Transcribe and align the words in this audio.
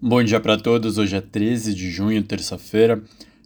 Bom 0.00 0.22
dia 0.22 0.38
para 0.38 0.56
todos. 0.56 0.96
Hoje 0.96 1.16
é 1.16 1.20
13 1.20 1.74
de 1.74 1.90
junho, 1.90 2.22
terça-feira. 2.22 3.02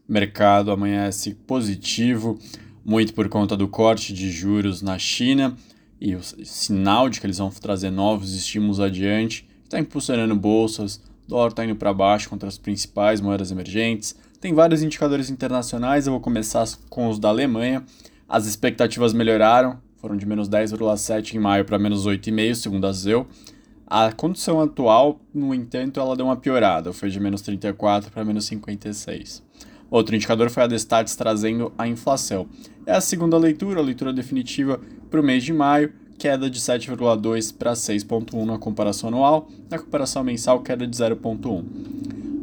Mercado 0.06 0.70
amanhece 0.70 1.32
positivo, 1.46 2.38
muito 2.84 3.14
por 3.14 3.26
conta 3.30 3.56
do 3.56 3.66
corte 3.66 4.12
de 4.12 4.30
juros 4.30 4.82
na 4.82 4.98
China 4.98 5.56
e 5.98 6.14
o 6.14 6.20
sinal 6.22 7.08
de 7.08 7.18
que 7.18 7.26
eles 7.26 7.38
vão 7.38 7.48
trazer 7.48 7.90
novos 7.90 8.34
estímulos 8.34 8.80
adiante. 8.80 9.48
Está 9.64 9.78
impulsionando 9.80 10.36
bolsas, 10.36 11.00
dólar 11.26 11.48
está 11.48 11.64
indo 11.64 11.74
para 11.74 11.94
baixo 11.94 12.28
contra 12.28 12.50
as 12.50 12.58
principais 12.58 13.18
moedas 13.18 13.50
emergentes. 13.50 14.14
Tem 14.38 14.52
vários 14.52 14.82
indicadores 14.82 15.30
internacionais. 15.30 16.06
Eu 16.06 16.12
vou 16.12 16.20
começar 16.20 16.68
com 16.90 17.08
os 17.08 17.18
da 17.18 17.30
Alemanha. 17.30 17.82
As 18.28 18.44
expectativas 18.44 19.14
melhoraram, 19.14 19.80
foram 19.96 20.18
de 20.18 20.26
menos 20.26 20.50
10,7 20.50 21.32
em 21.32 21.38
maio 21.38 21.64
para 21.64 21.78
menos 21.78 22.06
8,5, 22.06 22.54
segundo 22.56 22.86
a 22.86 22.92
ZEU. 22.92 23.26
A 23.94 24.10
condição 24.10 24.58
atual, 24.58 25.20
no 25.34 25.54
entanto, 25.54 26.00
ela 26.00 26.16
deu 26.16 26.24
uma 26.24 26.36
piorada, 26.38 26.94
foi 26.94 27.10
de 27.10 27.20
menos 27.20 27.42
34 27.42 28.10
para 28.10 28.24
menos 28.24 28.46
56. 28.46 29.42
Outro 29.90 30.16
indicador 30.16 30.48
foi 30.48 30.62
a 30.62 30.66
Destats 30.66 31.14
trazendo 31.14 31.70
a 31.76 31.86
inflação. 31.86 32.46
É 32.86 32.92
a 32.92 33.02
segunda 33.02 33.36
leitura, 33.36 33.80
a 33.80 33.82
leitura 33.82 34.10
definitiva 34.10 34.80
para 35.10 35.20
o 35.20 35.22
mês 35.22 35.44
de 35.44 35.52
maio, 35.52 35.92
queda 36.18 36.48
de 36.48 36.58
7,2 36.58 37.54
para 37.54 37.74
6,1 37.74 38.46
na 38.46 38.56
comparação 38.56 39.10
anual, 39.10 39.50
na 39.68 39.78
comparação 39.78 40.24
mensal, 40.24 40.62
queda 40.62 40.86
de 40.86 40.96
0,1. 40.96 41.62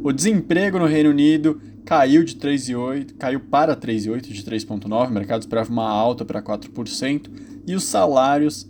O 0.03 0.13
desemprego 0.13 0.77
no 0.77 0.85
Reino 0.85 1.09
Unido 1.09 1.59
caiu 1.83 2.23
de 2.23 2.35
3,8, 2.35 3.15
caiu 3.17 3.39
para 3.39 3.75
3,8 3.75 4.21
de 4.21 4.43
3,9, 4.43 5.07
o 5.07 5.11
mercado 5.11 5.41
esperava 5.41 5.71
uma 5.71 5.89
alta 5.89 6.23
para 6.23 6.43
4%, 6.43 7.27
e 7.65 7.73
os 7.73 7.85
salários 7.85 8.69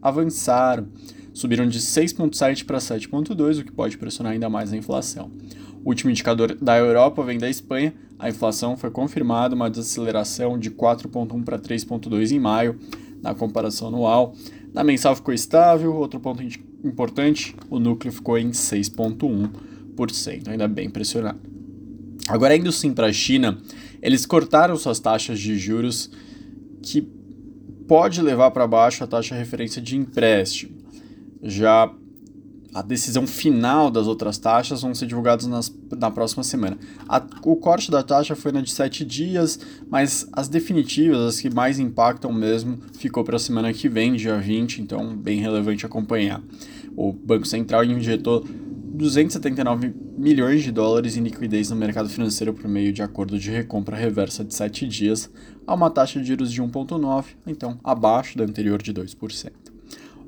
avançaram 0.00 0.88
subiram 1.36 1.68
de 1.68 1.78
6,7 1.80 2.64
para 2.64 2.78
7,2, 2.78 3.60
o 3.60 3.64
que 3.64 3.70
pode 3.70 3.98
pressionar 3.98 4.32
ainda 4.32 4.48
mais 4.48 4.72
a 4.72 4.76
inflação. 4.76 5.30
O 5.84 5.90
último 5.90 6.10
indicador 6.10 6.54
da 6.54 6.78
Europa 6.78 7.22
vem 7.22 7.36
da 7.36 7.50
Espanha. 7.50 7.92
A 8.18 8.30
inflação 8.30 8.74
foi 8.74 8.90
confirmada, 8.90 9.54
uma 9.54 9.68
desaceleração 9.68 10.58
de 10.58 10.70
4,1 10.70 11.44
para 11.44 11.58
3,2 11.58 12.32
em 12.32 12.40
maio, 12.40 12.80
na 13.22 13.34
comparação 13.34 13.88
anual. 13.88 14.34
Na 14.72 14.82
mensal 14.82 15.14
ficou 15.14 15.34
estável, 15.34 15.94
outro 15.94 16.18
ponto 16.18 16.42
importante, 16.82 17.54
o 17.68 17.78
núcleo 17.78 18.10
ficou 18.10 18.38
em 18.38 18.52
6,1%, 18.52 20.48
ainda 20.48 20.66
bem 20.66 20.88
pressionado. 20.88 21.38
Agora, 22.28 22.56
indo 22.56 22.72
sim 22.72 22.94
para 22.94 23.08
a 23.08 23.12
China, 23.12 23.58
eles 24.00 24.24
cortaram 24.24 24.74
suas 24.78 24.98
taxas 24.98 25.38
de 25.38 25.58
juros, 25.58 26.10
que 26.82 27.02
pode 27.86 28.22
levar 28.22 28.52
para 28.52 28.66
baixo 28.66 29.04
a 29.04 29.06
taxa 29.06 29.34
de 29.34 29.38
referência 29.38 29.82
de 29.82 29.98
empréstimo. 29.98 30.75
Já 31.42 31.92
a 32.76 32.82
decisão 32.82 33.26
final 33.26 33.90
das 33.90 34.06
outras 34.06 34.36
taxas 34.36 34.82
vão 34.82 34.94
ser 34.94 35.06
divulgadas 35.06 35.46
nas, 35.46 35.74
na 35.98 36.10
próxima 36.10 36.44
semana. 36.44 36.76
A, 37.08 37.24
o 37.42 37.56
corte 37.56 37.90
da 37.90 38.02
taxa 38.02 38.36
foi 38.36 38.52
na 38.52 38.60
de 38.60 38.70
7 38.70 39.02
dias, 39.02 39.58
mas 39.88 40.28
as 40.30 40.46
definitivas, 40.46 41.20
as 41.20 41.40
que 41.40 41.48
mais 41.48 41.78
impactam 41.78 42.30
mesmo, 42.30 42.78
ficou 42.98 43.24
para 43.24 43.36
a 43.36 43.38
semana 43.38 43.72
que 43.72 43.88
vem, 43.88 44.14
dia 44.14 44.38
20, 44.38 44.82
então 44.82 45.16
bem 45.16 45.40
relevante 45.40 45.86
acompanhar. 45.86 46.42
O 46.94 47.14
Banco 47.14 47.46
Central 47.46 47.82
injetou 47.84 48.44
279 48.46 49.94
milhões 50.18 50.62
de 50.62 50.70
dólares 50.70 51.16
em 51.16 51.22
liquidez 51.22 51.70
no 51.70 51.76
mercado 51.76 52.10
financeiro 52.10 52.52
por 52.52 52.68
meio 52.68 52.92
de 52.92 53.00
acordo 53.02 53.38
de 53.38 53.50
recompra 53.50 53.96
reversa 53.96 54.44
de 54.44 54.54
7 54.54 54.86
dias, 54.86 55.30
a 55.66 55.74
uma 55.74 55.88
taxa 55.88 56.20
de 56.20 56.26
juros 56.26 56.52
de 56.52 56.62
1,9, 56.62 57.24
então 57.46 57.78
abaixo 57.82 58.36
da 58.36 58.44
anterior 58.44 58.82
de 58.82 58.92
2%. 58.92 59.65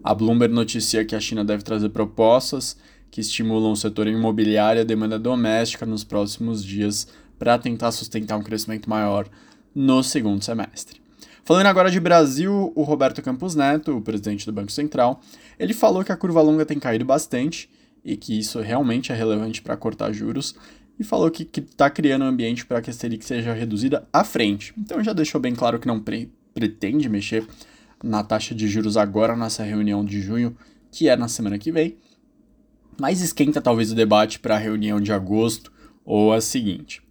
A 0.02 0.14
Bloomberg 0.14 0.54
noticia 0.54 1.04
que 1.04 1.14
a 1.14 1.20
China 1.20 1.44
deve 1.44 1.62
trazer 1.62 1.88
propostas 1.90 2.76
que 3.10 3.20
estimulam 3.20 3.72
o 3.72 3.76
setor 3.76 4.06
imobiliário 4.06 4.80
e 4.80 4.82
a 4.82 4.84
demanda 4.84 5.18
doméstica 5.18 5.84
nos 5.86 6.04
próximos 6.04 6.64
dias 6.64 7.08
para 7.38 7.58
tentar 7.58 7.92
sustentar 7.92 8.36
um 8.36 8.42
crescimento 8.42 8.88
maior 8.88 9.28
no 9.74 10.02
segundo 10.02 10.44
semestre. 10.44 11.00
Falando 11.44 11.66
agora 11.66 11.90
de 11.90 11.98
Brasil, 11.98 12.72
o 12.74 12.82
Roberto 12.82 13.22
Campos 13.22 13.54
Neto, 13.54 13.96
o 13.96 14.02
presidente 14.02 14.44
do 14.44 14.52
Banco 14.52 14.70
Central, 14.70 15.20
ele 15.58 15.72
falou 15.72 16.04
que 16.04 16.12
a 16.12 16.16
curva 16.16 16.42
longa 16.42 16.66
tem 16.66 16.78
caído 16.78 17.04
bastante 17.04 17.70
e 18.04 18.16
que 18.16 18.38
isso 18.38 18.60
realmente 18.60 19.12
é 19.12 19.14
relevante 19.14 19.62
para 19.62 19.76
cortar 19.76 20.12
juros 20.12 20.54
e 20.98 21.04
falou 21.04 21.30
que 21.30 21.48
está 21.58 21.88
criando 21.88 22.24
um 22.24 22.28
ambiente 22.28 22.66
para 22.66 22.82
que 22.82 22.90
a 22.90 22.92
Selic 22.92 23.24
seja 23.24 23.52
reduzida 23.54 24.06
à 24.12 24.24
frente. 24.24 24.74
Então 24.76 25.02
já 25.02 25.12
deixou 25.12 25.40
bem 25.40 25.54
claro 25.54 25.78
que 25.78 25.86
não 25.86 26.00
pre 26.00 26.30
pretende 26.52 27.08
mexer 27.08 27.46
na 28.02 28.22
taxa 28.22 28.54
de 28.54 28.68
juros 28.68 28.96
agora 28.96 29.36
nessa 29.36 29.62
reunião 29.62 30.04
de 30.04 30.20
junho, 30.20 30.56
que 30.90 31.08
é 31.08 31.16
na 31.16 31.28
semana 31.28 31.58
que 31.58 31.72
vem. 31.72 31.96
Mas 33.00 33.20
esquenta 33.20 33.60
talvez 33.60 33.92
o 33.92 33.94
debate 33.94 34.38
para 34.38 34.56
a 34.56 34.58
reunião 34.58 35.00
de 35.00 35.12
agosto 35.12 35.72
ou 36.04 36.32
a 36.32 36.40
seguinte. 36.40 37.02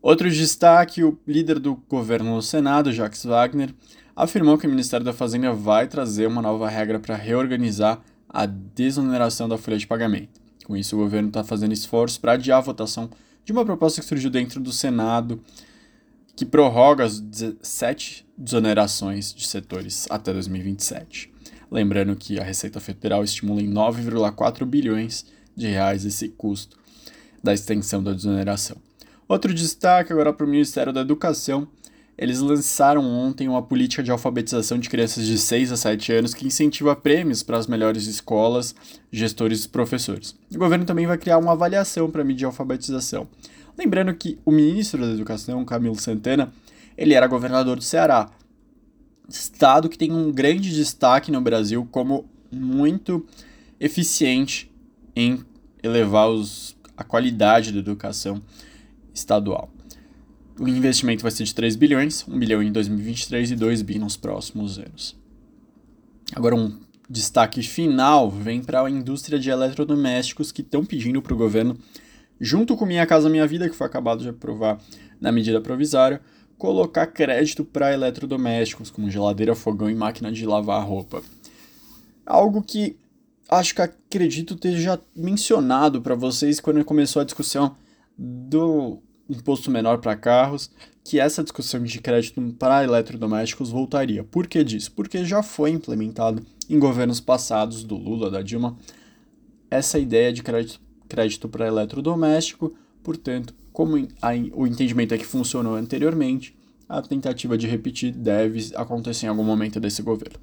Outro 0.00 0.30
destaque: 0.30 1.02
o 1.02 1.18
líder 1.26 1.58
do 1.58 1.76
governo 1.88 2.34
no 2.34 2.42
Senado, 2.42 2.92
Jacques 2.92 3.24
Wagner, 3.24 3.74
afirmou 4.14 4.58
que 4.58 4.66
o 4.66 4.70
Ministério 4.70 5.04
da 5.04 5.12
Fazenda 5.12 5.52
vai 5.52 5.88
trazer 5.88 6.26
uma 6.26 6.42
nova 6.42 6.68
regra 6.68 6.98
para 7.00 7.16
reorganizar 7.16 8.00
a 8.28 8.46
desoneração 8.46 9.48
da 9.48 9.56
folha 9.56 9.78
de 9.78 9.86
pagamento. 9.86 10.40
Com 10.64 10.76
isso, 10.76 10.96
o 10.96 10.98
governo 10.98 11.28
está 11.28 11.42
fazendo 11.42 11.72
esforços 11.72 12.18
para 12.18 12.32
adiar 12.32 12.58
a 12.58 12.62
votação 12.62 13.10
de 13.44 13.52
uma 13.52 13.64
proposta 13.64 14.00
que 14.00 14.06
surgiu 14.06 14.30
dentro 14.30 14.60
do 14.60 14.72
Senado 14.72 15.40
que 16.36 16.44
prorroga 16.44 17.04
as 17.04 17.20
17 17.20 18.26
desonerações 18.36 19.32
de 19.32 19.46
setores 19.46 20.06
até 20.10 20.32
2027. 20.32 21.32
Lembrando 21.70 22.16
que 22.16 22.38
a 22.38 22.44
Receita 22.44 22.80
Federal 22.80 23.22
estimula 23.22 23.62
em 23.62 23.70
9,4 23.70 24.64
bilhões 24.64 25.26
de 25.56 25.68
reais 25.68 26.04
esse 26.04 26.28
custo 26.28 26.76
da 27.42 27.52
extensão 27.52 28.02
da 28.02 28.12
desoneração. 28.12 28.76
Outro 29.28 29.54
destaque 29.54 30.12
agora 30.12 30.32
para 30.32 30.46
o 30.46 30.48
Ministério 30.48 30.92
da 30.92 31.00
Educação. 31.00 31.66
Eles 32.16 32.38
lançaram 32.38 33.04
ontem 33.04 33.48
uma 33.48 33.60
política 33.60 34.02
de 34.02 34.10
alfabetização 34.10 34.78
de 34.78 34.88
crianças 34.88 35.26
de 35.26 35.36
6 35.36 35.72
a 35.72 35.76
7 35.76 36.12
anos 36.12 36.32
que 36.32 36.46
incentiva 36.46 36.94
prêmios 36.94 37.42
para 37.42 37.58
as 37.58 37.66
melhores 37.66 38.06
escolas, 38.06 38.72
gestores 39.10 39.64
e 39.64 39.68
professores. 39.68 40.36
O 40.54 40.58
governo 40.58 40.84
também 40.84 41.06
vai 41.06 41.18
criar 41.18 41.38
uma 41.38 41.52
avaliação 41.52 42.08
para 42.08 42.22
medir 42.22 42.44
a 42.44 42.48
alfabetização. 42.48 43.26
Lembrando 43.76 44.14
que 44.14 44.38
o 44.44 44.52
ministro 44.52 45.00
da 45.00 45.12
Educação, 45.12 45.64
Camilo 45.64 45.98
Santana, 45.98 46.52
ele 46.96 47.14
era 47.14 47.26
governador 47.26 47.76
do 47.76 47.82
Ceará, 47.82 48.30
estado 49.28 49.88
que 49.88 49.98
tem 49.98 50.12
um 50.12 50.30
grande 50.30 50.72
destaque 50.72 51.32
no 51.32 51.40
Brasil 51.40 51.86
como 51.90 52.28
muito 52.52 53.26
eficiente 53.80 54.70
em 55.16 55.44
elevar 55.82 56.28
os, 56.28 56.76
a 56.96 57.02
qualidade 57.02 57.72
da 57.72 57.78
educação 57.78 58.40
estadual. 59.12 59.70
O 60.58 60.68
investimento 60.68 61.22
vai 61.22 61.32
ser 61.32 61.44
de 61.44 61.54
3 61.54 61.74
bilhões, 61.74 62.24
1 62.28 62.38
bilhão 62.38 62.62
em 62.62 62.70
2023 62.70 63.50
e 63.50 63.56
2 63.56 63.82
bi 63.82 63.98
nos 63.98 64.16
próximos 64.16 64.78
anos. 64.78 65.16
Agora, 66.32 66.54
um 66.54 66.78
destaque 67.10 67.62
final 67.62 68.30
vem 68.30 68.62
para 68.62 68.82
a 68.82 68.90
indústria 68.90 69.38
de 69.38 69.50
eletrodomésticos 69.50 70.52
que 70.52 70.62
estão 70.62 70.84
pedindo 70.84 71.20
para 71.20 71.34
o 71.34 71.36
governo 71.36 71.76
junto 72.40 72.76
com 72.76 72.86
Minha 72.86 73.06
Casa 73.06 73.28
Minha 73.28 73.46
Vida, 73.46 73.68
que 73.68 73.76
foi 73.76 73.86
acabado 73.86 74.22
de 74.22 74.28
aprovar 74.28 74.78
na 75.20 75.32
medida 75.32 75.60
provisória, 75.60 76.20
colocar 76.58 77.06
crédito 77.06 77.64
para 77.64 77.92
eletrodomésticos, 77.92 78.90
como 78.90 79.10
geladeira, 79.10 79.54
fogão 79.54 79.90
e 79.90 79.94
máquina 79.94 80.30
de 80.30 80.46
lavar 80.46 80.86
roupa. 80.86 81.22
Algo 82.24 82.62
que 82.62 82.96
acho 83.48 83.74
que 83.74 83.82
acredito 83.82 84.56
ter 84.56 84.76
já 84.76 84.98
mencionado 85.14 86.00
para 86.00 86.14
vocês 86.14 86.60
quando 86.60 86.84
começou 86.84 87.20
a 87.20 87.24
discussão 87.24 87.76
do 88.16 88.98
imposto 89.28 89.70
menor 89.70 89.98
para 89.98 90.16
carros, 90.16 90.70
que 91.02 91.20
essa 91.20 91.42
discussão 91.42 91.82
de 91.82 92.00
crédito 92.00 92.40
para 92.58 92.84
eletrodomésticos 92.84 93.70
voltaria. 93.70 94.24
Por 94.24 94.46
que 94.46 94.64
disso? 94.64 94.92
Porque 94.92 95.24
já 95.24 95.42
foi 95.42 95.70
implementado 95.70 96.44
em 96.68 96.78
governos 96.78 97.20
passados 97.20 97.84
do 97.84 97.96
Lula, 97.96 98.30
da 98.30 98.42
Dilma, 98.42 98.76
essa 99.70 99.98
ideia 99.98 100.32
de 100.32 100.42
crédito 100.42 100.80
crédito 101.08 101.48
para 101.48 101.66
eletrodoméstico, 101.66 102.74
portanto, 103.02 103.54
como 103.72 103.96
o 104.54 104.66
entendimento 104.66 105.14
é 105.14 105.18
que 105.18 105.26
funcionou 105.26 105.74
anteriormente, 105.74 106.56
a 106.88 107.02
tentativa 107.02 107.56
de 107.56 107.66
repetir 107.66 108.12
deve 108.12 108.72
acontecer 108.76 109.26
em 109.26 109.28
algum 109.28 109.42
momento 109.42 109.80
desse 109.80 110.02
governo. 110.02 110.38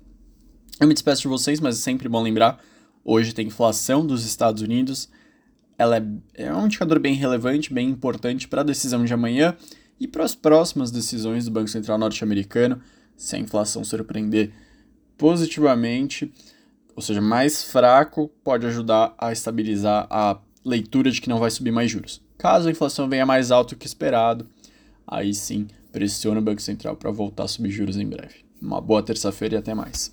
Eu 0.79 0.87
me 0.87 0.93
despeço 0.93 1.21
de 1.21 1.27
vocês, 1.27 1.59
mas 1.59 1.77
é 1.77 1.81
sempre 1.81 2.09
bom 2.09 2.21
lembrar: 2.21 2.59
hoje 3.03 3.33
tem 3.33 3.47
inflação 3.47 4.05
dos 4.05 4.25
Estados 4.25 4.61
Unidos, 4.61 5.09
ela 5.77 5.97
é, 5.97 6.03
é 6.33 6.53
um 6.53 6.65
indicador 6.65 6.99
bem 6.99 7.13
relevante, 7.13 7.73
bem 7.73 7.89
importante 7.89 8.47
para 8.47 8.61
a 8.61 8.65
decisão 8.65 9.05
de 9.05 9.13
amanhã 9.13 9.55
e 9.99 10.07
para 10.07 10.23
as 10.23 10.35
próximas 10.35 10.91
decisões 10.91 11.45
do 11.45 11.51
Banco 11.51 11.69
Central 11.69 11.97
norte-americano, 11.97 12.81
se 13.15 13.35
a 13.35 13.39
inflação 13.39 13.83
surpreender 13.83 14.51
positivamente, 15.17 16.33
ou 16.95 17.01
seja, 17.01 17.21
mais 17.21 17.63
fraco, 17.63 18.27
pode 18.43 18.65
ajudar 18.65 19.13
a 19.17 19.31
estabilizar 19.31 20.07
a 20.09 20.39
leitura 20.63 21.11
de 21.11 21.21
que 21.21 21.29
não 21.29 21.39
vai 21.39 21.49
subir 21.49 21.71
mais 21.71 21.89
juros. 21.89 22.21
Caso 22.37 22.67
a 22.67 22.71
inflação 22.71 23.09
venha 23.09 23.25
mais 23.25 23.51
alta 23.51 23.75
do 23.75 23.79
que 23.79 23.87
esperado, 23.87 24.47
aí 25.05 25.33
sim 25.33 25.67
pressiona 25.91 26.39
o 26.39 26.43
Banco 26.43 26.61
Central 26.61 26.95
para 26.95 27.11
voltar 27.11 27.43
a 27.43 27.47
subir 27.47 27.71
juros 27.71 27.97
em 27.97 28.07
breve. 28.07 28.45
Uma 28.61 28.79
boa 28.79 29.03
terça-feira 29.03 29.55
e 29.55 29.57
até 29.57 29.73
mais. 29.73 30.11